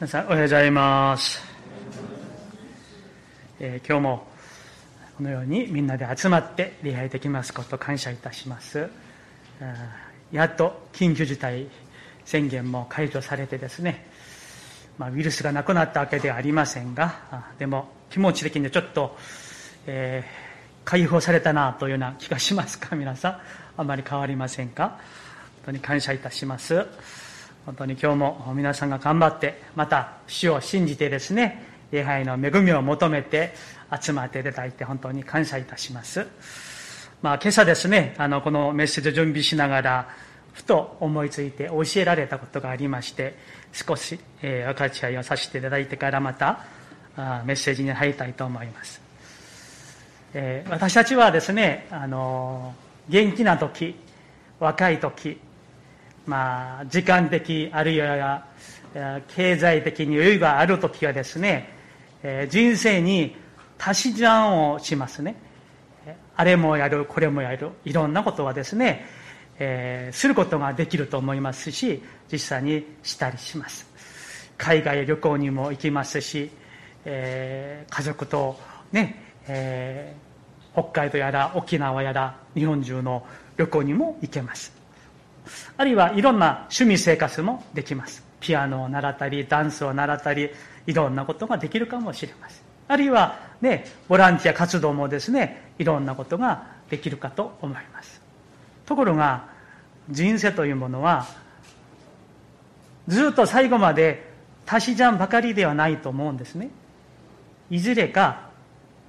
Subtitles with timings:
[0.00, 1.42] 皆さんおはようございます、
[3.58, 4.28] えー、今日も
[5.16, 8.88] このようにみんなで集まって礼拝できますこと感謝いたします。
[10.30, 11.66] やっと緊急事態
[12.24, 14.06] 宣言も解除されてですね、
[14.98, 19.16] まあ、ウイルスがなくなったわけではありませんがでも気持ち的にちょっと、
[19.88, 22.94] えー、解放されたなというような気がしますか？
[22.94, 23.40] 皆さん
[23.76, 24.90] あまり変わりませんか？
[24.90, 25.00] 本
[25.64, 26.86] 当に感謝いたします。
[27.66, 33.54] 本当に今日も皆さんが頑張ってまた主を信じてですね礼拝の恵みを求めて
[34.00, 36.26] 集まっていただいて本当に感謝いたします。
[37.22, 40.08] まあ今朝ですねあのこのメッセージを準備しながら
[40.52, 43.36] ふと思いついて教えられたことがありまして
[43.72, 46.64] 少し、えー、分かち合いをさせていただいてからまた
[47.16, 49.00] あメッセージに入りたいと思います、
[50.34, 52.74] えー、私たちはですねあの
[53.08, 53.96] 元気な時
[54.60, 55.40] 若い時
[56.28, 58.44] まあ、時間的あるいは
[59.28, 61.72] 経済的に余裕がある時はですね、
[62.22, 63.34] え人生に
[63.78, 65.36] 足し算をしますね。
[66.36, 69.06] あれもやるこれもやるいろんなことはですね、
[69.58, 73.86] えー、することができると思いますし実際にしたりします。
[74.58, 76.50] 海外旅行にも行きますし、
[77.04, 78.58] えー、家族と
[78.92, 80.14] ね、え、
[80.74, 84.77] 北海道やら沖縄やら日本中の旅行にも行けます。
[85.76, 88.24] あるいはいろんな趣味生活もできます。
[88.40, 90.50] ピアノを習ったりダンスを習ったり
[90.86, 92.62] いろんなことができるかもしれません。
[92.88, 98.20] あるいはねボランティア活動もですねいろんなことができるかと思います。
[98.86, 99.46] ところが
[100.10, 101.26] 人生というものは
[103.06, 104.32] ずっと最後まで
[104.66, 106.70] 足し算ばかりではないと思うんですね。
[107.70, 108.48] いずれか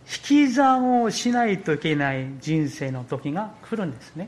[0.06, 4.28] 引き算をしないといけない人生の時が来るんですね。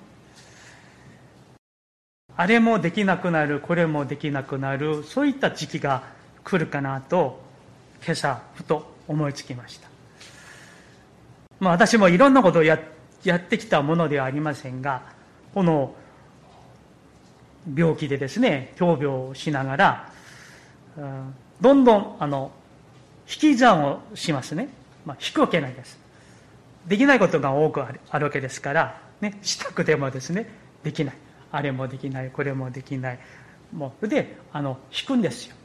[2.37, 6.03] あれもできなくなるこれもできなくなるそういった時期が
[6.43, 7.39] 来るかなと
[8.03, 9.89] 今朝ふと思いつきました。
[11.59, 12.79] まあ私もいろんなことをや
[13.23, 15.03] やってきたものではありませんが
[15.53, 15.93] この
[17.75, 20.09] 病気でですね闘病をしながら、
[20.97, 22.51] うん、どんどんあの
[23.27, 24.69] 引き算をしますね、
[25.05, 25.99] まあ、引くわけないです。
[26.87, 30.47] できないことが多くあるあるわけですからねしたくてもですね
[30.83, 31.15] できない。
[31.51, 33.19] あれもできないこれもできない。
[33.73, 35.55] もうであの引くんですよ。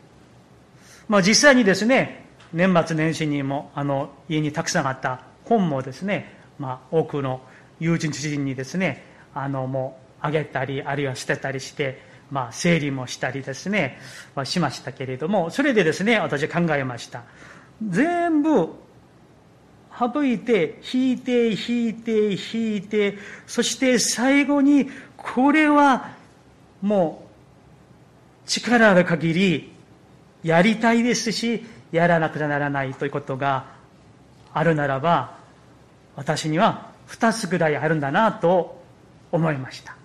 [1.08, 7.41] まあ実際にですね年末年始にもあの家にたくさんあった本もですね、まあ、多くの
[7.80, 9.04] 友人知人にですね
[9.34, 13.98] あのもうあげたりあるいは捨てたりして、まあ、整理もしたりですね、
[14.34, 17.24] まあ、しましたけれどもそれでですね私は考えました。
[17.86, 18.70] 全部
[19.98, 23.16] 省いて引いて引いて引いて
[23.47, 24.91] そして最後に
[25.34, 26.10] これは
[26.82, 27.26] も
[28.44, 29.72] う力ある限り
[30.42, 33.66] やりたいですしやらなくてならないということが
[34.54, 35.36] あるならば
[36.15, 38.81] 私には2つぐらいあるんだなと
[39.32, 39.97] 思いました。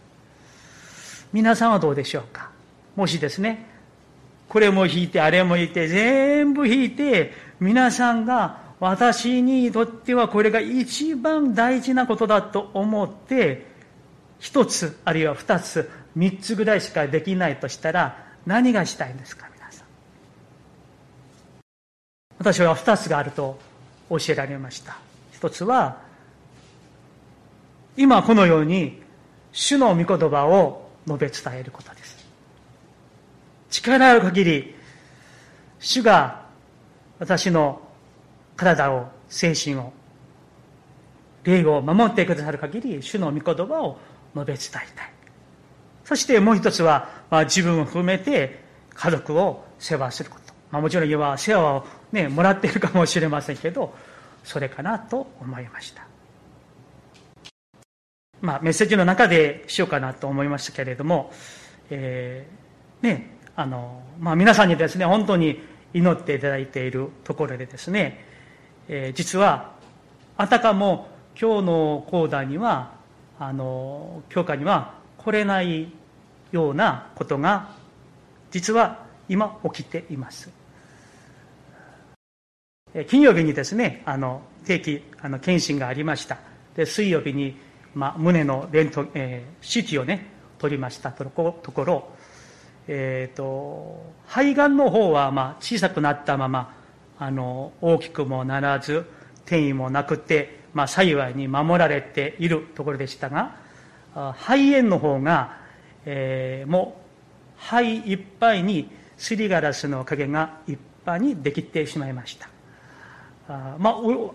[1.31, 2.50] 皆さんはどうでしょうか？
[2.96, 3.66] もしですね
[4.50, 13.71] これも引いてあれも引いて全部引いて皆さんが私にとってはこれが一番大事なことだと思って
[14.41, 19.85] 一つあるいは二つ三つぐらいしかできないとしたら何がしたいんですか皆さん？
[22.40, 23.59] 私は二つがあると
[24.09, 24.97] 教えられました。
[25.31, 26.01] 一つは
[27.96, 29.01] 今このように
[29.51, 32.18] 主の御言葉を述べ伝えることです。
[33.69, 34.75] 力ある限り
[35.80, 36.46] 主が
[37.19, 37.80] 私の
[38.57, 39.94] 体を精神を
[41.44, 43.97] 霊を守ってくださる限り主の御言葉を
[44.36, 45.12] 述べ伝えたい。
[46.03, 50.53] そしてもう一つは、まあ、自分を含めて家族を世話すること。
[50.72, 53.94] まあ、もちろん今は世話をね、もらっているかもしれませんけど、
[54.44, 56.06] それかなと思いました。
[58.42, 61.31] まあ、メッセージの中でしようかなと思いましたけれども、
[61.90, 65.62] えー、ね、あの、まあ、皆さんにですね、本当に
[65.94, 68.25] 祈っていただいているところでですね、
[68.88, 69.75] えー、実は、
[70.38, 72.94] あたかも今日の講談には
[73.42, 75.92] あの教会には来れない
[76.52, 77.72] ようなことが
[78.52, 80.52] 実は今起きています。
[83.08, 86.38] 金曜日にですねあの定期あの検診がありました。
[86.76, 87.58] で水曜日に、
[87.96, 90.28] まあ、胸のレント、えー、CT をね
[90.60, 91.12] 取りました。
[91.12, 92.10] ところ、
[92.88, 96.76] えーと、肺がんの方は、まあ、小さくなったまま
[97.18, 99.04] あの大きくもならず
[99.46, 103.56] 転移もなくてまあ、幸いに守られているところでしたが
[104.13, 105.57] 肺炎の方が、
[106.06, 112.50] えー、もう肺いっぱいにすりガラスの影がいっぱいにできてしまいました。
[113.47, 113.91] あま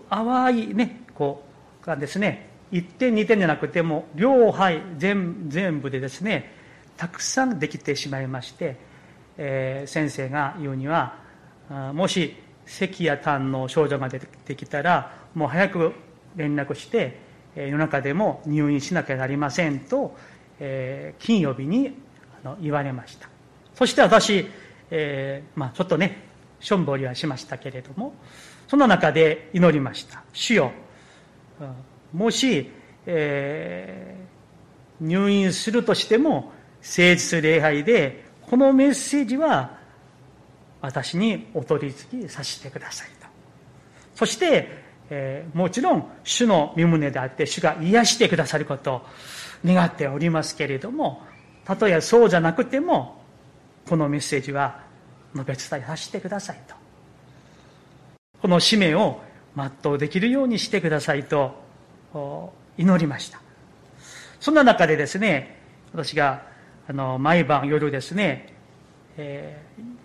[0.09, 1.43] あ淡いねこ
[1.83, 2.47] うがですね。
[2.71, 6.51] 1点2点じゃなくても両肺全全部でですね
[6.97, 8.75] たくさんできてしまいまして、
[9.37, 11.15] えー、先生が言うには
[11.93, 12.35] もし
[12.65, 15.93] 咳や痰の症状が出てきたらもう早く
[16.37, 20.15] 連絡してえ夜中でも入院しなきゃなりませんと、
[20.59, 21.91] え、金曜日に
[22.43, 23.27] あの言われました。
[23.73, 24.47] そして私、
[24.91, 26.23] え、まあ、ちょっとね
[26.59, 28.13] しょんぼりはしましたけれども
[28.67, 30.23] その中で祈りました。
[30.33, 30.71] 主よ
[32.13, 32.71] もし、
[33.07, 39.77] えー、入院するとしても誠実礼拝でこのメッセージは
[40.81, 43.27] 私にお取り付きさせてくださいと。
[44.13, 49.01] そして、えー、もちろん主の身旨であって主が癒してくださることを
[49.65, 51.23] 願っておりますけれども
[51.65, 53.21] たとえそうじゃなくても
[53.87, 54.83] このメッセージは
[55.33, 56.75] 述べ伝えさせてくださいと。
[58.41, 59.21] この使命を
[59.55, 61.63] 全うできるようにしてくださいと
[62.77, 63.41] 祈りました。
[64.39, 65.59] そんな中でですね
[65.93, 66.43] 私が
[66.87, 68.56] あの毎晩夜ですね、
[69.17, 69.59] え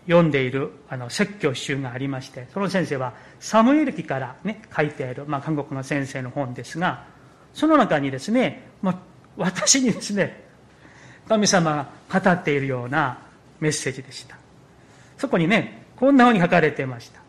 [0.07, 7.05] ー、読んでいるあの説教集がありましてその先生はサムエル記からね書いてある、まあ、韓国の先生の本ですが
[7.53, 8.99] その中にですね、まあ、
[9.37, 10.45] 私にですね
[11.29, 13.19] 神様が語っているような
[13.61, 14.37] メッセージでした。
[15.17, 17.21] そこにねこんなふうに書かれていました。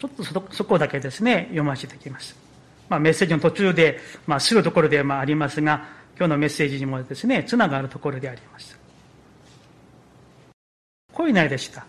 [0.00, 2.42] ちょっとそこだけですね読ませていきます。
[2.88, 5.86] まあ、メッセージの途中で、まあ、すぐところでまあありますが、
[6.18, 8.81] 今日のメッセージにもですね、つながるところであります。
[11.12, 11.84] こういう内でした。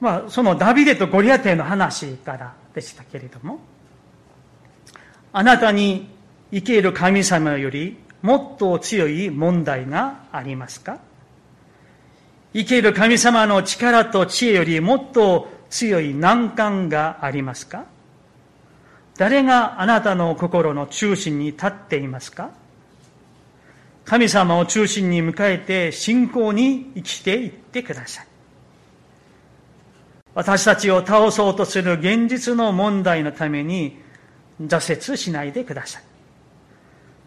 [0.00, 3.60] まあ、そのダビデとゴリアテの話からでしたけれども、
[5.32, 6.10] あなたに
[6.52, 10.98] 生ける神様よりもっと強い問題がありますか？
[12.52, 17.86] 生ける神様の力と知恵よりもっと強い難関がありますか？
[19.16, 22.50] 誰があなたの心の中心に立っていますか？
[24.04, 28.26] 神様を中心に迎えて信仰に生きていってください。
[30.34, 34.02] 私たちを倒そうとする現実の問題のために
[34.60, 36.02] 挫折しないでください。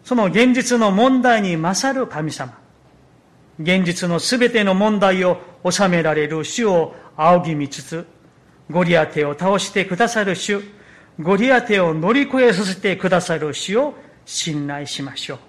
[0.04, 2.56] その現実の問題に勝る神様、
[3.60, 8.06] 現実のすべての問題を収められる主を仰ぎ見つつ、
[8.70, 10.62] ゴリアテを倒してくださる主、
[11.18, 13.94] ゴリアテを乗り越えさせてくださる主を
[14.24, 15.47] 信頼しましょう。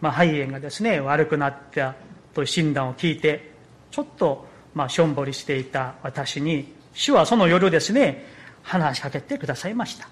[0.00, 1.94] まあ、肺炎がですね、悪くなった
[2.34, 3.52] という診断を聞いて、
[3.90, 8.26] ちょっと、まあ、しょんぼりしていた私に、主はその夜ですね、
[8.62, 10.08] 話しかけてくださいました。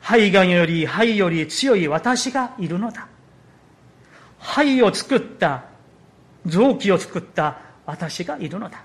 [0.00, 3.08] 肺がんより肺より強い私がいるのだ。
[4.38, 5.64] 肺を作った、
[6.46, 8.82] 臓器を作った私がいるのだ。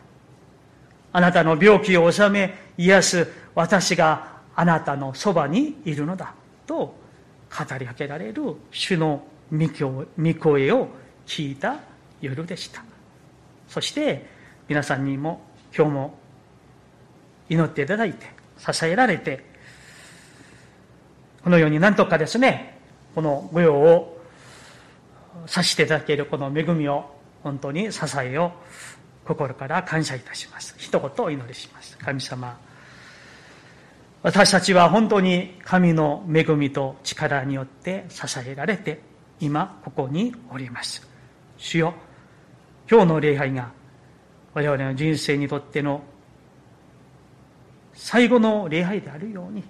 [1.14, 6.34] あなたの病気を治め、癒す私があなたのそばにいるのだ。
[6.68, 10.90] と語りかけられる主の御声を
[11.26, 11.80] 聞いた
[12.22, 12.84] 夜でした。
[13.68, 14.26] そして
[14.68, 15.42] 皆さんにも
[15.76, 16.18] 今日も
[17.50, 18.28] 祈っていただいて、
[18.58, 19.46] 支えられて、
[21.44, 22.80] このようになんとかですね、
[23.14, 24.22] この御用を
[25.46, 28.52] さしていただけるこの恵みを本当に支えを
[29.26, 30.76] 心から感謝いたします。
[30.78, 31.98] 一言お祈りします。
[31.98, 32.58] 神様、
[34.24, 39.02] 私たちは本当に神の恵みと力によって支えられて、
[39.40, 41.08] 今ここにおります。
[41.58, 41.94] 主よ、
[42.90, 43.72] 今日の礼拝が
[44.54, 46.04] 我々の人生にとっての
[47.94, 49.64] 最後の礼拝であるように、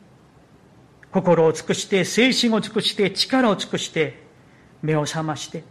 [1.12, 4.24] 心を尽くして、精神を尽くして、力を尽くして、
[4.82, 5.64] 目を覚まして、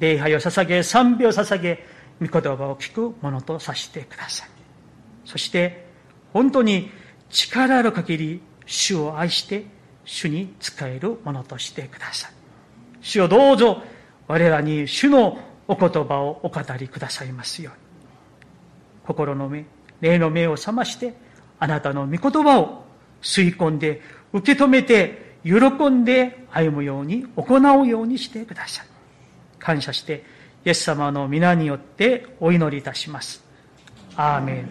[0.00, 1.86] 礼拝を捧げ、賛美を捧げ、
[2.20, 4.48] 御言葉を聞くものとさせてください。
[5.24, 5.86] そして、
[6.32, 6.90] 本当に
[7.30, 9.64] 力ある限り主を愛して
[10.04, 12.43] 主に仕えるものとしてください。
[13.04, 13.82] 主をどうぞ
[14.26, 17.80] 我らに主のお言葉をお語りくださいますように。
[19.06, 19.66] 心の目、
[20.00, 21.14] 霊の目を覚まして、
[21.58, 22.84] あなたの御言葉を
[23.22, 24.00] 吸い込んで、
[24.32, 25.54] 受け止めて、喜
[25.90, 28.86] んで歩むように、行うようにしてください。
[29.58, 30.24] 感謝して、
[30.64, 33.44] イエス様の皆によってお祈りいたします。
[34.16, 34.68] アーメン。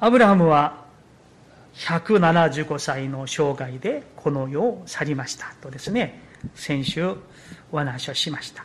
[0.00, 0.85] アブラハムは
[1.76, 6.22] 175歳の生涯でこの世を去りましたとですね、
[6.54, 7.14] 先週
[7.70, 8.64] お話をしました。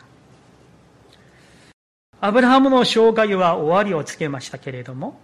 [2.20, 5.20] アブラハムの生涯は終わりをつけましたけれども、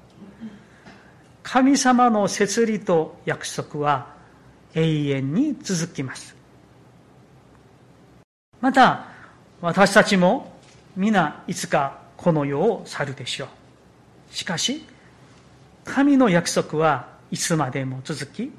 [1.43, 4.15] 神様の設理と約束は
[4.75, 6.37] 永遠に続きます。
[8.61, 9.07] また、
[9.61, 10.53] 私たちも
[10.95, 14.35] 皆いつかこの世を去るでしょう。
[14.35, 14.85] しかし、
[15.85, 18.51] 神の約束はいつまでも続き、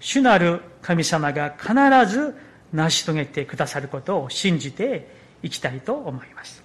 [0.00, 1.72] 主なる神様が必
[2.12, 2.36] ず
[2.72, 5.08] 成し遂げてくださることを信じて
[5.42, 6.62] いきたいと思います。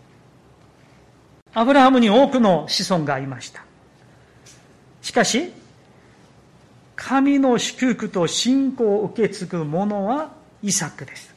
[1.54, 3.64] アブラハムに多くの子孫がいました。
[5.02, 5.52] しかし、
[6.96, 11.34] 神の祝福と信仰を受け継ぐ者はイサクです。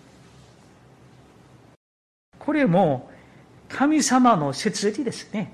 [2.39, 3.11] これも
[3.69, 5.53] 神様の設理ですね。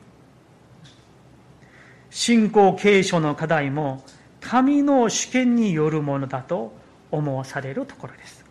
[2.10, 4.02] 信仰継承の課題も
[4.40, 6.72] 神の主権によるものだと
[7.10, 8.44] 思わされるところです。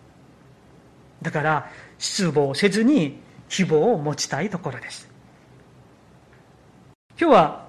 [1.22, 5.10] だから、失望せずに希望を持ちたいところです。
[7.20, 7.68] 今日は、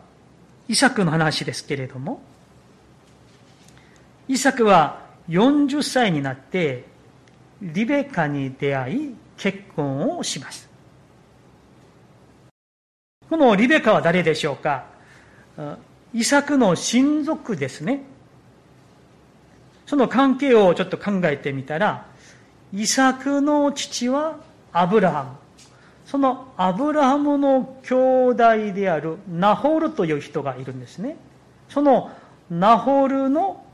[0.69, 2.21] イサクの話ですけれども、
[4.29, 6.85] イサクは40歳になって、
[7.63, 10.69] リベカに出会い、結婚をします。
[13.31, 14.87] このリベカは誰でしょうか？
[16.15, 18.03] イサクの親族ですね。
[19.87, 22.07] その関係をちょっと考えてみたら、
[22.73, 24.39] イサクの父は
[24.73, 25.31] アブラハム。
[26.05, 27.95] そのアブラハムの兄
[28.31, 31.17] 弟であるナホルという人がいるんですね。
[31.69, 32.11] その
[32.51, 33.65] ナホルの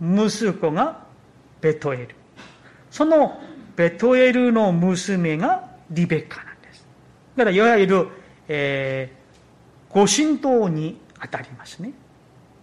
[0.00, 1.04] 息子が
[1.60, 2.14] ベトエル。
[2.90, 3.40] その
[3.76, 6.84] ベトエルの娘がリベッカなんです。
[7.36, 8.08] だからいわゆる、
[8.48, 11.92] えー、ご神道に当たりますね。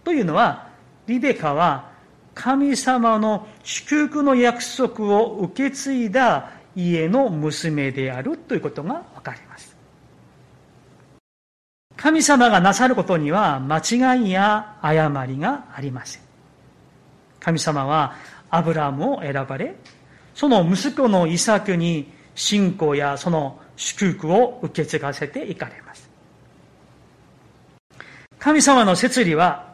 [0.04, 0.68] というのは、
[1.06, 1.90] リベカは
[2.34, 9.76] 神様の祝福の約束を受け継いだ家の娘であるということがわかります。
[11.96, 16.22] 神様がなさることには間違いや誤りがありません。
[17.40, 18.14] 神様は
[18.50, 19.74] アブラムを選ばれ、
[20.34, 26.07] その息子のイサクに信仰やその祝福を受け継がせていかれます。
[28.38, 29.72] 神様の摂理は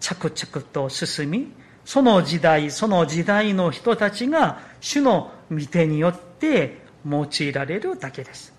[0.00, 1.52] 着々と進み、
[1.84, 8.52] その時代、その時代の人たちが主の御手によって用いられるだけです。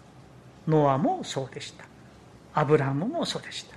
[0.67, 1.85] ノアもそうでした。
[2.53, 3.75] アブラムもそうでした。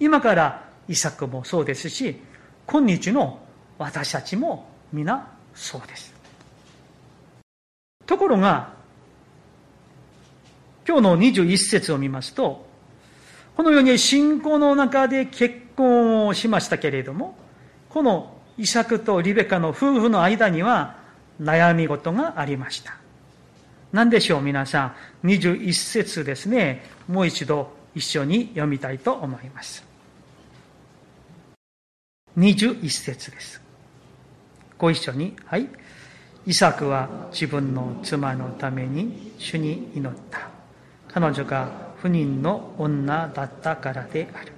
[0.00, 2.20] 今からイサクもそうですし、
[2.66, 3.40] 今日の
[3.78, 6.14] 私たちも皆そうです。
[8.06, 8.72] ところが、
[10.86, 12.66] 今日の21節を見ますと、
[13.56, 17.36] このように信仰の中で結婚をしましたけれども、
[17.88, 20.96] このイサクとリベカの夫婦の間には
[21.40, 22.96] 悩み事がありました。
[23.92, 26.84] 何でしょう皆さん？21節ですね。
[27.06, 29.84] もう一度一緒に読みたいと思います。
[32.36, 33.60] 21節です。
[34.76, 35.36] ご一緒に。
[35.46, 35.68] はい。
[36.46, 40.48] イサクは自分の妻のために主に祈った。
[41.08, 44.52] 彼女が不妊の女だったからである。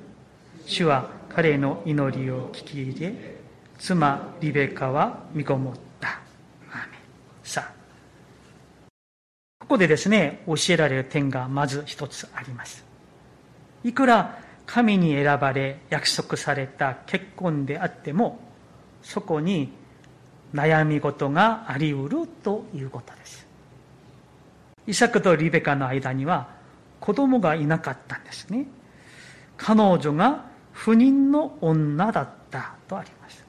[0.66, 3.36] 主は彼の祈りを聞き入れ、
[3.78, 6.18] 妻リベカは見こもった。
[7.44, 8.88] さあ、
[9.60, 12.84] ここでですね、教えられる点がまず一つあります。
[13.84, 18.40] いくら神に選ばれ約束された結婚であっても、
[19.02, 19.70] そこに
[20.52, 23.46] 悩み事があり得るということです。
[24.88, 26.55] イサクとリベカの間には
[27.00, 28.66] 子供がいなかったんですね。
[29.56, 33.44] 彼女が不妊の女だったとあります。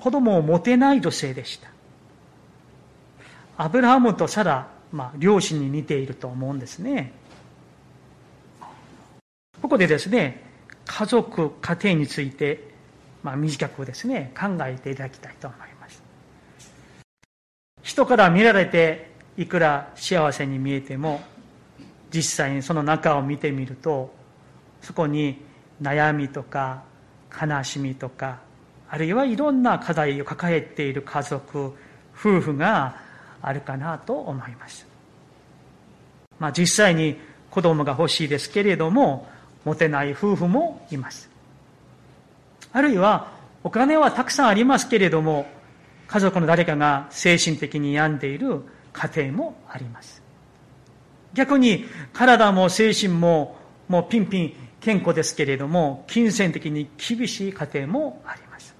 [0.00, 1.68] 子供を持てない女性でした。
[3.56, 7.12] アブラハムとサラ、まあ、両親に似ていると思うんですね。
[9.62, 10.44] ここでですね、
[10.84, 12.72] 家族、家庭について、
[13.22, 16.02] まあ、短くですね、考えていただきたいと思います。
[17.82, 21.22] 人から見られて、いくら幸せに見えても、
[22.16, 24.14] 実際にその中を見てみると、
[24.80, 25.42] そこに
[25.82, 26.82] 悩みとか
[27.30, 28.38] 悲しみとか
[28.88, 31.74] あるいはいろんな課題を抱えている家族、
[32.14, 32.96] 夫婦が
[33.42, 34.86] あるかなと思います。
[36.38, 37.16] まあ実際に
[37.50, 39.28] 子供が欲しいですけれども、
[39.64, 41.28] 持てない夫婦もいます。
[42.72, 43.32] あるいは
[43.64, 45.46] お金はたくさんありますけれども、
[46.06, 50.25] 家族の誰かが精神的に病んでいる家庭もあります。
[51.34, 53.56] 逆に体も精神も
[53.88, 58.76] もうピンピン健康ですけれども、金銭的に厳しい家庭もあります。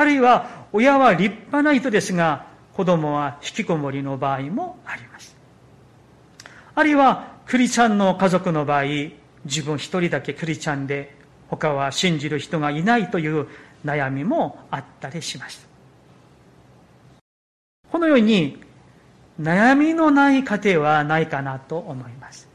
[0.00, 5.36] あるいは親は立派な人ですが子供は引きこもりの場合もあります
[6.74, 8.84] あるいはクリチャンの家族の場合
[9.44, 11.14] 自分一人だけクリチャンで
[11.48, 13.46] 他は信じる人がいないという
[13.84, 15.68] 悩みもあったりします
[17.90, 18.62] このように
[19.40, 22.48] 悩みのない家庭はないかなと思います。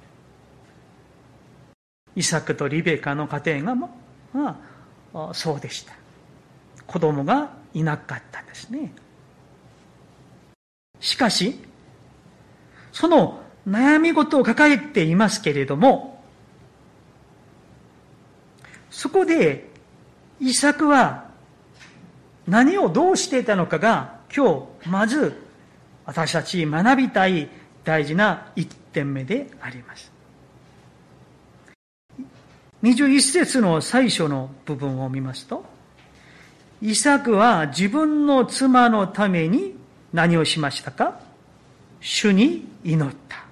[2.15, 4.61] イサクとリベカの家庭が、ま
[5.13, 5.93] あ、そうでした。
[6.85, 8.93] 子供がいなかったんですね。
[10.99, 11.59] しかし、
[12.91, 16.23] その悩み事を抱えていますけれども、
[18.91, 19.67] そこで、
[20.39, 21.25] イサクは
[22.47, 25.44] 何をどうしていたのかが今日、まず
[26.05, 27.49] 私たち学びたい
[27.83, 30.11] 大事な一点目であります。
[32.83, 35.65] 21節の最初の部分を見ますと、
[36.81, 39.75] イサクは自分の妻のために
[40.13, 41.19] 何をしましたか？
[41.99, 43.45] 主に祈った。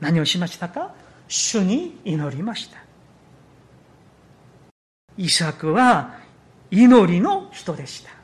[0.00, 0.94] 何をしましたか？
[1.28, 2.78] 主に祈りました。
[5.18, 6.14] イサクは
[6.70, 8.17] 祈りの人でした。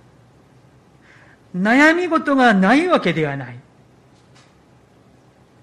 [1.54, 3.58] 悩み事がないわけではない。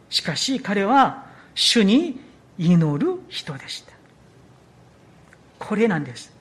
[0.09, 2.19] しかし彼は主に
[2.57, 3.93] 祈る人でした。
[5.59, 6.31] これなんです。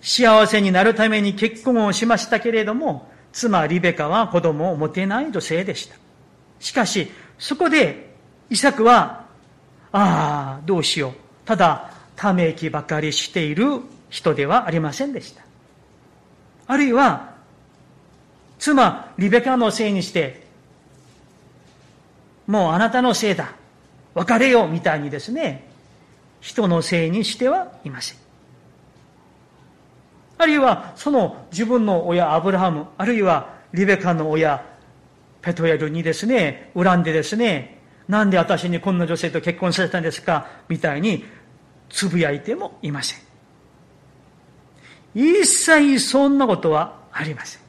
[0.00, 5.96] 幸せになるために結婚をしましたけれども、妻リベカは子供を持てない女性でした。
[6.60, 8.14] しかし、そこで、
[8.50, 9.26] イサクは、
[9.92, 11.12] ああ、どうしよう。
[11.44, 13.80] ただ、ため息ばかりしている
[14.10, 15.43] 人ではありませんでした。
[16.66, 17.34] あるいは、
[18.58, 20.44] 妻、リベカのせいにして、
[22.46, 23.54] もうあなたのせいだ。
[24.14, 25.68] 別れようみたいにですね、
[26.40, 28.18] 人のせいにしてはいません。
[30.38, 34.64] あるいは、その自分の親、アブラハム、あるいはリベカの親、
[35.42, 41.24] ペトエルにですね、恨んでですね、なんで私にこんな女性と結婚させたんですかみたいに
[41.88, 43.33] つぶやいてもいません。
[45.14, 47.62] 一切そんなことはありません。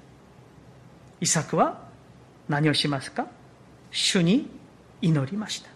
[1.22, 1.80] イサクは
[2.50, 3.28] 何をしますか？
[3.92, 4.50] 主に
[5.02, 5.70] 祈りました。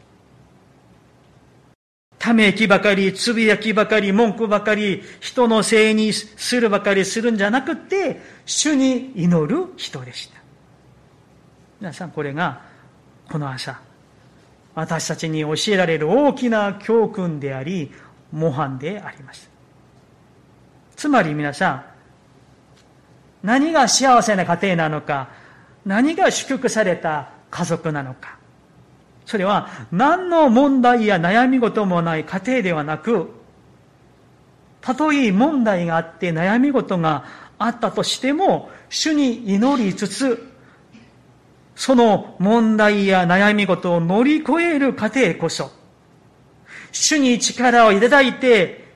[2.17, 10.37] ため息ばかり、つぶやきばかり、文句ばかり、人のせいにするばかりするんじゃなくて、主に祈る人でした。
[11.79, 12.61] 皆さん、これが、
[13.31, 13.79] この朝、
[14.75, 17.89] 私たちに教えられる大きな教訓であり、
[18.33, 19.48] 模範であります。
[20.99, 21.85] つまり皆さん、
[23.41, 25.29] 何が幸せな家庭なのか、
[25.85, 28.37] 何が祝福された家族なのか。
[29.25, 33.29] それは何の問題や悩み事もない家庭ではなく、
[34.81, 37.23] たとえ問題があって悩み事が
[37.57, 40.51] あったとしても、主に祈りつつ、
[41.77, 45.71] その問題や悩み事を乗り越える家庭こそ、
[46.91, 48.88] 主に力をいただいて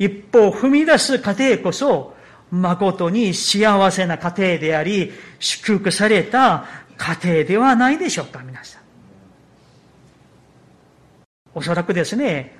[0.00, 2.14] 一歩踏み出す過程こそ、
[2.50, 6.64] 誠に幸せな家庭であり、祝福された
[6.96, 8.82] 家庭ではないでしょうか、皆さん。
[11.54, 12.56] おそらくですね、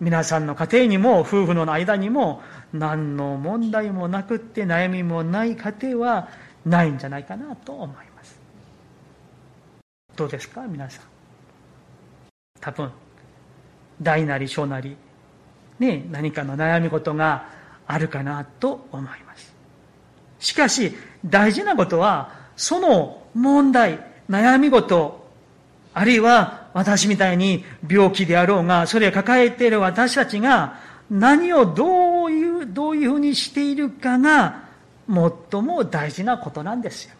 [0.00, 6.28] 皆さんの家庭にも、夫婦の間にも、何の問題もなくって悩みもない家庭は
[6.66, 8.36] ないんじゃないかなと思います。
[10.16, 11.04] どうですか、皆さん。
[12.60, 12.90] 多分、
[14.02, 14.96] 大なり小なり、
[15.80, 17.48] ね、何かの悩み事が
[17.86, 19.52] あるかなと思います。
[20.38, 20.92] しかし、
[21.26, 25.28] 大事なことは、その問題、悩み事、
[25.92, 30.78] あるいは私みたいに病気であろうが、それを抱えている私たちが
[31.10, 34.64] 何をどういう、どういうふうにしているかが
[35.08, 37.14] 最も大事なことなんですよ。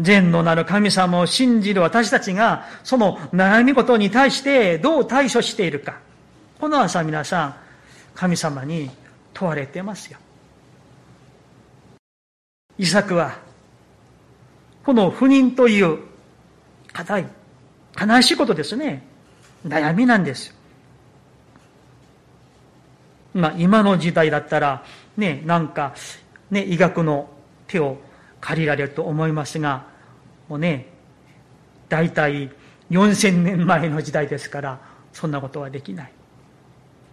[0.00, 5.98] 善のなる神様を信じる私たちが、その悩み事に対してどう対処しているか。
[6.58, 7.54] この朝皆さん、
[8.14, 8.90] 神様に
[9.34, 10.18] 問われてますよ。
[12.78, 13.38] イサクは、
[14.84, 15.98] この不妊という
[16.92, 17.26] 硬い、
[18.00, 19.06] 悲しいことですね。
[19.66, 20.54] 悩みなんですよ。
[23.34, 24.82] まあ、今の時代だったら、
[25.18, 25.94] ね、なんか、
[26.50, 27.28] ね、医学の
[27.68, 27.98] 手を
[28.40, 29.89] 借りられると思いますが、
[30.50, 30.88] もうね、
[31.88, 32.50] 大体
[32.90, 34.80] 4000年前の時代ですから、
[35.12, 36.12] そんなことはできない。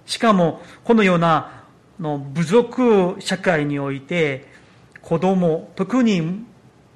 [0.08, 1.64] しかも、このような
[2.00, 4.48] の部族社会において、
[5.04, 6.46] 子供、特に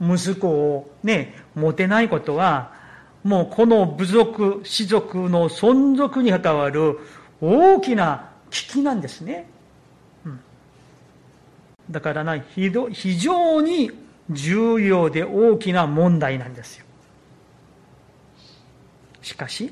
[0.02, 2.74] 息子をね、持てないことは、
[3.24, 6.98] もうこの部族、士族の存続に関わる
[7.40, 9.48] 大きな危機なんですね。
[10.26, 10.40] うん、
[11.92, 12.72] だからな、非
[13.20, 13.92] 常に
[14.32, 16.86] 重要で大きな問題なんですよ。
[19.22, 19.72] しかし、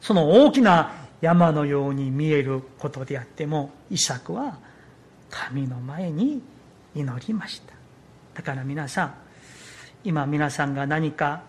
[0.00, 4.58] その大きな山のように見えることであっても、イサクは
[5.30, 6.42] 神の前に
[6.94, 7.74] 祈りました
[8.34, 9.14] だから皆さん
[10.04, 11.42] 今皆さんが何か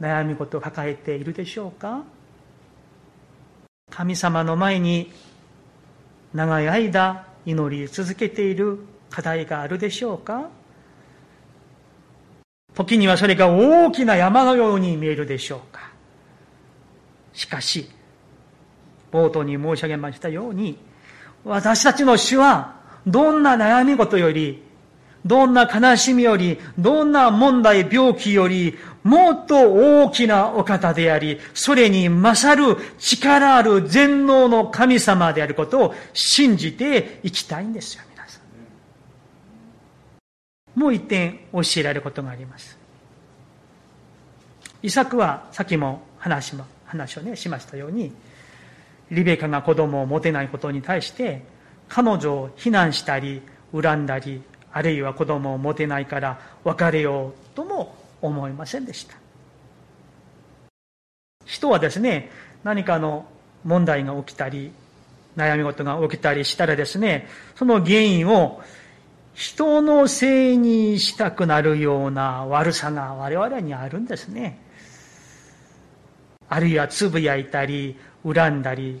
[0.00, 2.02] 悩み事を抱えているでしょうか？
[3.90, 5.10] 神様の前に
[6.34, 8.78] 長い間祈り続けている
[9.10, 10.48] 課題があるでしょうか？
[12.74, 15.90] 時にはそれが大きな山のように見えるでしょうか？
[17.32, 17.88] しかし、
[19.10, 20.78] 冒頭に申し上げましたように、
[21.44, 24.62] 私たちの主は、どんな悩み事より、
[25.24, 38.04] どんな悲しみより、どんな問題、病気より、もっと大きなお方であり、それに勝る力ある全能の神様であることを信じていきたいんですよ、
[40.78, 42.78] もう一点教えられることがあります。
[44.80, 48.12] イサクは、さっきも話も、話をね、しましたように、
[49.10, 51.42] リベカが子供を持てないことに対して、
[51.88, 54.40] 彼女を非難したり、恨んだり、
[54.72, 59.16] あるいは子供を持てないから別れようとも思いませんでした。
[61.44, 62.30] 人はですね、
[62.62, 63.26] 何かの
[63.64, 64.70] 問題が起きたり、
[65.36, 68.62] 悩み事が起きたりしたらですね、その原因を
[69.38, 74.58] 人のせいにしたくなるような悪さが我々にあるんですね。
[76.48, 77.96] あるいはつぶやいたり、
[78.26, 79.00] 恨んだり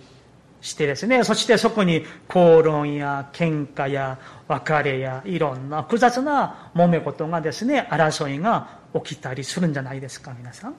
[0.60, 10.74] してですね、そしてそこに口論や喧嘩や別れやいろんな複雑な揉め事がですね、争いが起きたりするんじゃないですか、皆さん。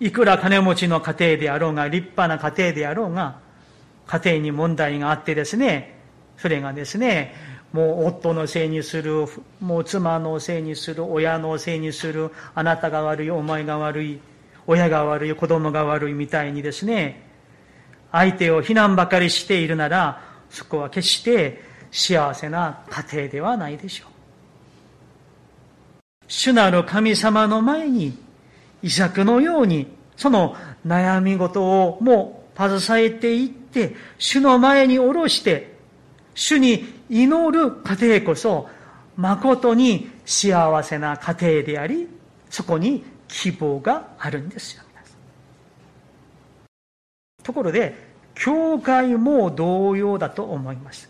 [0.00, 3.38] いくら金持ちの家庭であろうが、立派な家庭であろうが、
[4.08, 5.93] 家庭に問題があってですね、
[6.36, 7.34] それがですね、
[7.72, 9.26] もう夫のせいにする、
[9.60, 14.20] もう妻のせいにする、親のせいにする、あなたが悪い、お前が悪い、
[14.66, 17.28] 親が悪い、子供が悪いみたいにですね、
[18.12, 24.08] 相手を非難ばかりしているなら、そこは決して幸せな家庭ではないでしょう。
[26.28, 28.16] 主なる神様の前に、
[28.82, 35.73] 遺作のように、その悩み事をもう携えていって、主の前に下ろして、
[36.34, 38.68] 主に祈る家庭こそ、
[39.16, 42.08] 誠に幸せな家庭であり、
[42.50, 44.84] そこに希望があるんですよ。
[47.44, 47.94] ところで、
[48.34, 51.08] 教会も同様だと思います。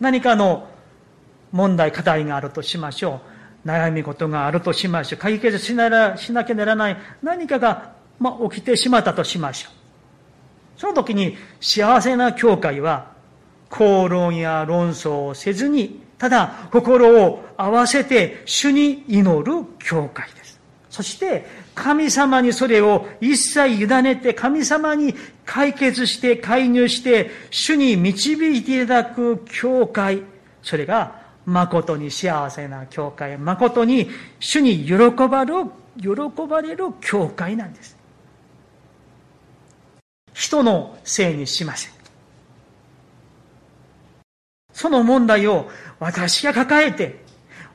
[0.00, 0.68] 何かの
[1.52, 3.22] 問題、課題があるとしましょ
[3.64, 3.68] う。
[3.68, 5.18] 悩み事があるとしましょう。
[5.18, 10.80] 解決しならしなきゃならない何かが、まあ、起きてしまったとしましょう。
[10.80, 13.12] その時に幸せな教会は、
[13.70, 20.60] 口論や論争をせずに、ただ心を合わせて主に祈る教会です。
[20.90, 25.14] そして、神様にそれを一切委ねて、神様に
[25.46, 30.24] 解決して介入して、主に導いていただく教会、
[30.62, 34.94] それが誠に幸せな教会、誠に主に喜
[35.28, 37.96] ばれる、喜ばれる教会なんです。
[40.34, 41.99] 人のせいにしません。
[44.80, 47.20] その問題を私が抱えて、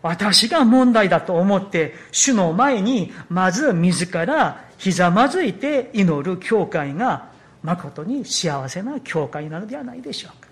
[0.02, 7.30] 私が問題だと思って、主の前に、まず自らひざまずいて祈る教会が、
[7.62, 10.48] 誠に幸せな教会なのではないでしょうか。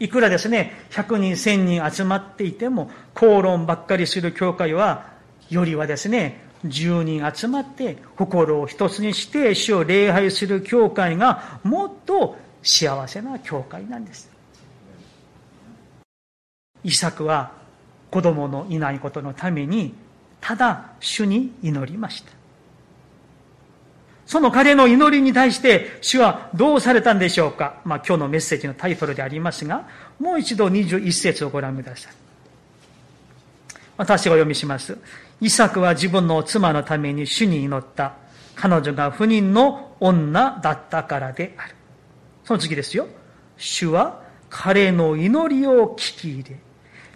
[0.00, 5.12] いくらですね、100人、1000人集まっていても、口論ばっかりする教会は、
[5.48, 14.33] よりはですね、10人集まって心を一つにして主を礼拝する教会がもっと幸せな教会なんです。
[16.84, 17.52] イサクは
[18.10, 19.94] 子供のいないことのために、
[20.40, 22.30] ただ主に祈りました。
[24.26, 29.86] その彼の祈りに対して主はどうされたんでしょうかまあ今日のメッセージのタイトルでありますが、
[30.18, 32.12] もう一度21節をご覧ください。
[33.96, 34.98] 私が読みします。
[35.40, 38.14] イサクは自分の妻のために主に祈った。
[38.54, 41.74] 彼女が不妊の女だったからである。
[42.44, 43.06] その次ですよ。
[43.56, 46.56] 主は彼の祈りを聞き入れ、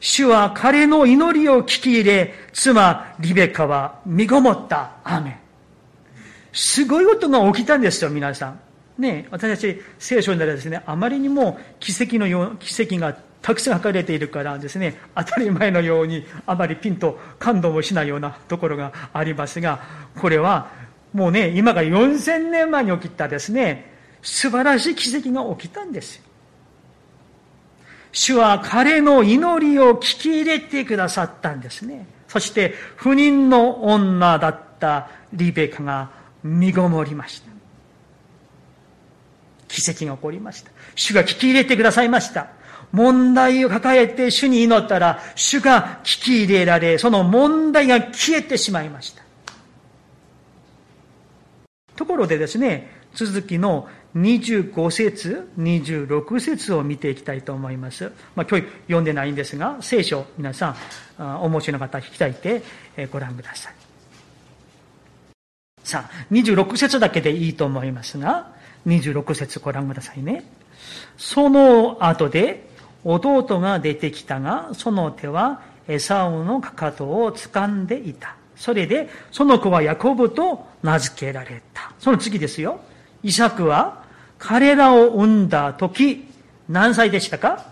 [0.01, 4.93] 主は彼の祈りを聞き入れ、妻、リベカは身ごもった。
[5.05, 5.37] アーメン。
[6.53, 8.61] すごいことが起きたんですよ、皆さん。
[8.99, 19.81] ね、私たち聖書にはですね、あまりにも奇跡のよう、奇跡がたくさん書かれているからですね、当たり前のようにあまりピンと感動もしないようなところがありますが、
[20.21, 20.71] これは
[21.13, 26.23] もうね、今が4000年前に起きたですね、素晴らしい奇跡が起きたんですよ。
[28.19, 32.05] 主は彼の祈りを聞き入れてくださったんですね。
[32.27, 36.11] そして不妊の女だったリベカが
[36.43, 37.49] 身ごもりました。
[39.69, 40.73] 奇跡が起こりました。
[40.97, 42.49] 主が聞き入れてくださいました。
[42.91, 49.23] 問題を抱えて主に祈ったら、主が聞き入れられ、その問題が消えてしまいました。
[51.95, 58.11] ところでですね、続きの25節、26節を見ていきたいと思います。
[58.35, 60.75] まあ、今日読んでないんですが、聖書、皆さ
[61.19, 62.63] ん、お持ちの方、引きたいて
[63.13, 63.75] ご覧ください。
[65.85, 68.53] さあ、26節だけでいいと思いますが、
[68.87, 70.45] 26節ご覧くださいね。
[71.17, 72.69] その後で、
[73.05, 78.37] 弟が出てきたが、その手はエサウのかかとを掴んでいた。
[78.57, 81.93] それで、その子はヤコブと名付けられた。
[81.99, 82.81] その次ですよ。
[83.23, 84.05] イサクは
[84.39, 86.25] 彼らを産んだ時、
[86.69, 87.67] 何歳でしたか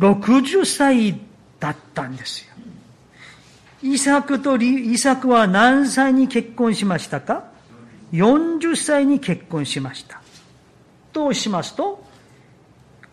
[0.00, 1.18] ?60 歳
[1.60, 2.54] だったんですよ。
[3.82, 7.44] イサクとイサクは何歳に結婚しましたか
[8.12, 10.20] ?40 歳に結婚しました。
[11.12, 12.02] としますと、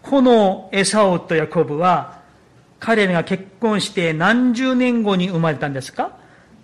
[0.01, 2.21] このエサオとヤコブは、
[2.79, 6.17] 彼らが結婚して何十年後に生まれたんですか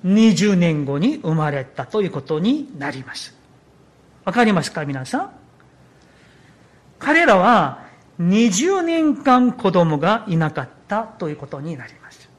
[0.06, 3.41] ?20 年後に生まれたということになります。
[4.32, 5.32] わかりますか皆さん
[7.00, 7.84] 彼らは
[8.22, 12.30] 20年間子供がいなかったということになります。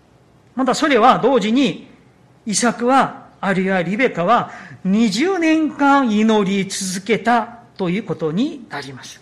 [0.55, 1.89] またそれは同時に、
[2.47, 4.53] イサクは、あるいはリベカは
[4.87, 9.21] 20年間祈り続けたということになります。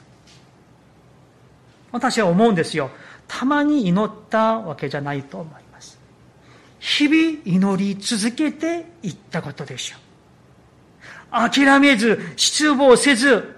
[1.90, 2.90] 私は思うんですよ。
[3.26, 5.98] たまに祈ったわけじゃないと思います。
[6.78, 10.09] 日々祈り続けていったことでしょう。
[11.30, 13.56] 諦めず、失望せず、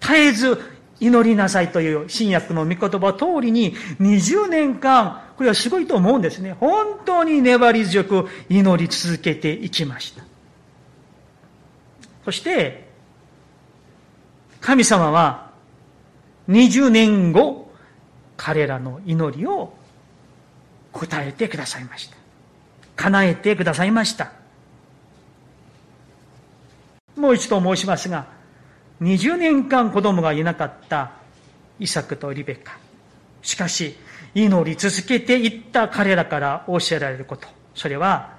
[0.00, 0.60] 絶えず
[1.00, 6.54] 祈りなさいという新約の御言葉通りに20年間、これはすごいと思うんですね。
[6.54, 10.24] 本当に粘り強く祈り続けていきました。
[12.24, 12.88] そして、
[14.60, 15.50] 神様は
[16.48, 17.72] 20年後、
[18.36, 19.74] 彼らの祈りを
[20.92, 22.16] 答えてくださいました。
[22.96, 24.32] 叶えてくださいました。
[27.18, 28.26] もう一度申しますが、
[29.02, 31.12] 20年間子供がいなかった
[31.78, 32.78] イサクとリベカ。
[33.42, 33.96] しかし、
[34.34, 37.48] 祈り続けていった彼らから教えられること。
[37.74, 38.36] それは、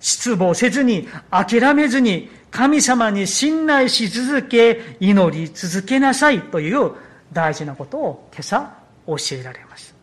[0.00, 6.92] 失望せずに、諦めずに、神様に信頼し続け、祈り続けなさいという
[7.32, 8.74] 大事なことを今朝
[9.06, 9.94] 教えられます。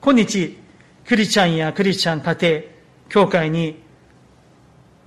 [0.00, 0.58] 今日、
[1.06, 2.62] クリスチャンやクリスチャン家庭、
[3.08, 3.82] 教会に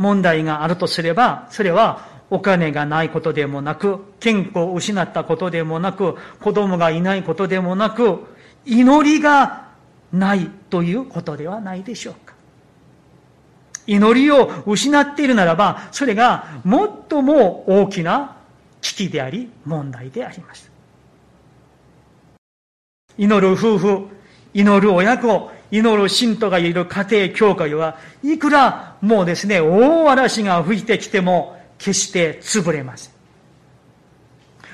[0.02, 8.20] 問題があるとすれば、それはお金がないことでもなく、健康を失ったことでもなく、子供がいないことでもなく、
[8.66, 9.68] 祈りが
[10.12, 12.34] ないということではないでしょうか。
[13.86, 18.38] 祈りを失っているならば、それが最も大きな
[18.82, 20.72] 危機であり、問題であります。
[23.18, 24.08] 祈る夫婦、
[24.54, 33.14] 祈る親子、祈る信徒がいる家庭教会はいくらもうですね、大嵐が吹いてきても決して潰れません。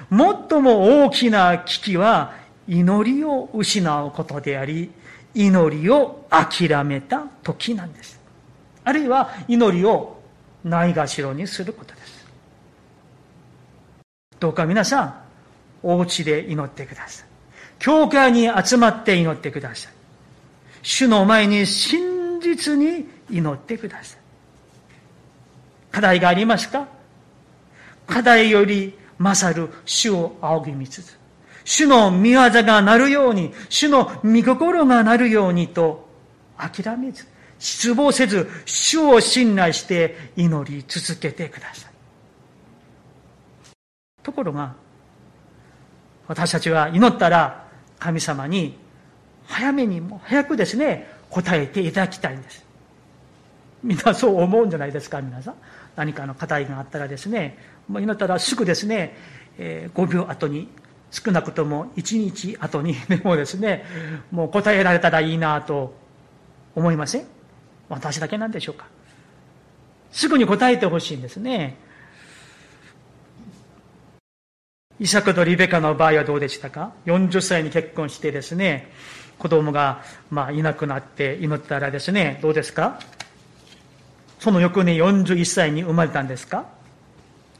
[0.09, 2.33] 最も大きな危機は
[2.67, 4.91] 祈りを失うことであり、
[5.33, 8.19] 祈りを諦めた時なんです。
[8.83, 10.19] あるいは祈りを
[10.63, 12.25] ないがしろにすることです。
[14.39, 15.15] どうか皆さん、
[15.83, 17.27] お家で祈ってください。
[17.79, 19.96] 教会に集まって祈ってください。
[20.87, 24.19] 主の前に真実に祈ってください。
[25.91, 26.87] 課題がありますか？
[28.07, 31.19] 課題より勝る主を仰ぎ見つつ、
[31.65, 36.07] 主の見業がなるように、主の御心がなるようにと
[36.57, 37.27] 諦めず、
[37.59, 41.91] 失望せず、主を信頼して祈り続けてください。
[44.23, 44.73] ところが、
[46.29, 47.67] 私たちは祈ったら
[47.99, 48.86] 神様に
[49.47, 52.65] 早めにも早くですね、答えていただきたいんです。
[53.83, 55.55] みんなそう思うんじゃないですか、皆さん。
[55.95, 57.57] 何かの課題があったらですね、
[57.87, 59.15] もう祈ったらすぐですね、
[59.57, 60.69] えー、5秒後に、
[61.09, 63.85] 少なくとも1日後に でもですね、
[64.31, 65.95] もう答えられたらいいなと
[66.75, 67.25] 思いません？
[67.89, 68.85] 私だけなんでしょうか。
[70.11, 71.77] すぐに答えてほしいんですね。
[74.99, 78.91] イサクとリベカの場合はどうでしたか ?40 歳に結婚してですね、
[79.37, 82.99] 子供が、まあ、いなくなって祈ったらですね、どうですか？
[84.39, 86.65] その翌年41歳に生まれたんですか？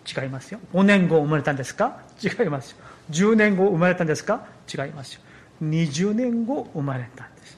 [0.06, 0.60] 違いますよ。
[0.74, 2.00] 5年後生まれたんですか？
[2.24, 2.78] 違いますよ。
[3.12, 4.46] 10年後生まれたんですか？
[4.74, 5.22] 違いますよ。
[5.64, 7.58] 20年後生まれたんです。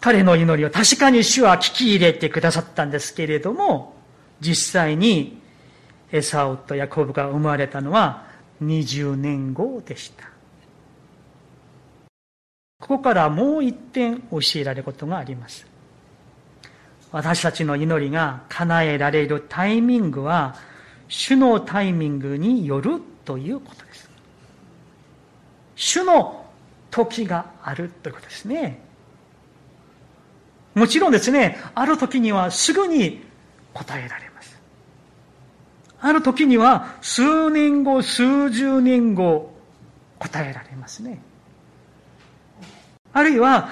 [0.00, 3.94] 彼の祈りを確かに主は聞き入れてくださったんですけれども、
[4.40, 5.38] 実際に
[6.10, 8.26] エサオとヤコブが生まれたのは
[8.62, 10.29] 20年後でした。
[12.80, 15.66] ここからもう一点教えられることがあります。
[17.12, 20.56] 私たちの祈りが叶えられるタイミングは、
[21.08, 24.10] 主のタイミングによるということです。
[25.76, 26.46] 主の
[26.90, 28.80] 時があるということですね。
[30.74, 33.22] もちろんですね、ある時にはすぐに
[33.74, 34.56] 答えられます。
[36.00, 39.52] ある時には数年後、数十年後、
[40.18, 41.20] 答えられますね。
[43.12, 43.68] あるいは、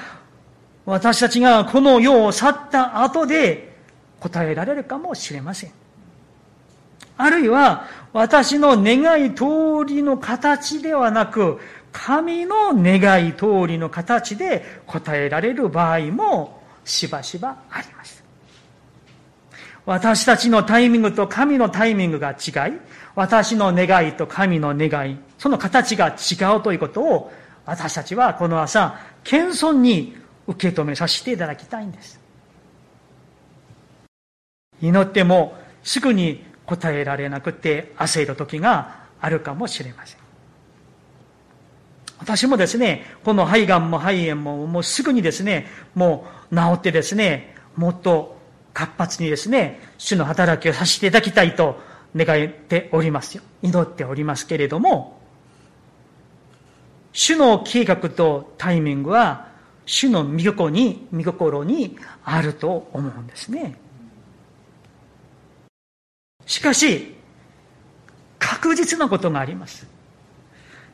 [0.86, 3.76] 私たちがこの世を去った後で
[4.20, 5.70] 答えられるかもしれません。
[7.16, 9.44] あるいは、私の願い通
[9.86, 11.60] りの形ではなく、
[11.92, 18.22] 神の願い通りの形で答えられる場合もしばしばあります。
[19.84, 22.74] 私たちのタイミングと神のタイミングが違い、
[23.14, 27.32] 私の願いと神の願い、その形が違うということを
[27.64, 32.18] 私たちはこの朝、謙遜に受け止めさせていただきたいんです。
[34.80, 40.18] 祈ってもすぐに答えられなくて焦る時があるかもしれません。
[42.18, 48.38] 私もですね、この肺がんも肺炎ももうすぐにですね、もう治ってですね、もっと
[48.72, 51.78] 活発にですね、主の働きをさせていただきたいと
[52.16, 53.42] 願っておりますよ。
[53.60, 55.17] 祈っておりますけれども、
[57.18, 59.48] 主の計画とタイミングは、
[59.86, 63.74] 主の御心に、御心にあると思うんですね。
[66.46, 67.16] しかし、
[68.38, 69.88] 確実なことがあります。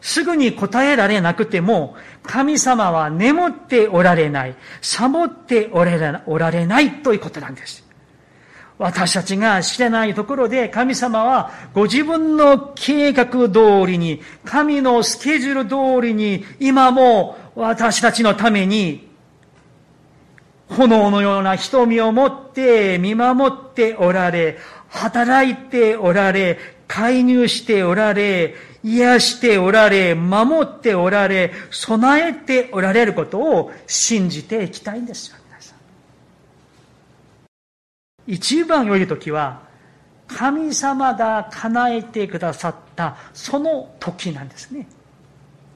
[0.01, 7.84] すぐに答えられなくても、神様は眠っておられない、サボっておられないということなんです。
[8.79, 19.09] 私たちが知れないところで神様はご自分の計画通りに、神のスケジュール通りに、今も私たちのために、
[20.69, 24.59] 炎のような瞳を持って見守っておられ、
[24.89, 26.59] 働いておられ、
[26.89, 35.37] 介入しておられ、癒しておられ、守っておられ、備えておられることを信じていきたいんですよ、
[38.27, 39.63] 一番良い時は、
[40.27, 44.87] 神様が叶えてくださったその時なんですね。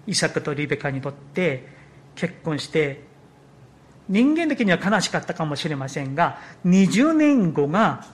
[0.07, 1.69] イサクとリベカにとって
[2.15, 3.03] 結婚して、
[4.09, 8.07] 人間的には悲しかったかもしれませんが、20年後が、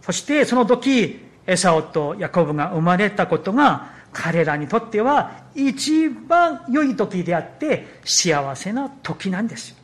[0.00, 9.76] そしてその時、エサオとヤコブが生まれたことが彼らにとっては一番良い時であって幸せな時なんです。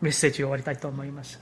[0.00, 1.38] メッセージを終わりたいと思います。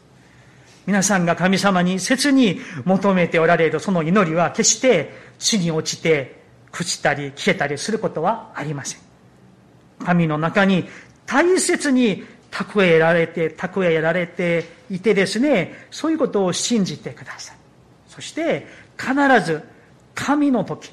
[0.87, 9.01] 皆さんが神様に切に求めておられるその祈りは決して地に落ちて朽ちたり消えたりすることはありません。
[10.05, 10.85] 神の中に
[11.27, 17.57] 大切に蓄えられて、蓄えられていてですね、そういうことを信じてください。
[18.09, 19.14] そして必
[19.45, 19.62] ず
[20.14, 20.93] 神の時、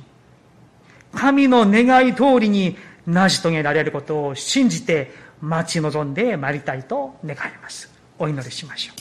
[1.14, 7.92] 神の願い通りに成し遂げられることを信じて待ち望んでまいりたいと願います。
[8.20, 9.01] お祈りしましょう。